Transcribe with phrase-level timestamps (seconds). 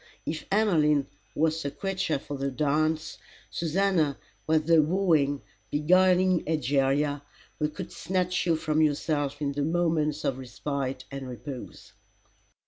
[0.25, 1.05] If Emmeline
[1.35, 3.19] was the creature for the dance,
[3.51, 7.21] Susannah was the wooing, beguiling Egeria,
[7.59, 11.93] who could snatch you from yourself in the moments of respite and repose.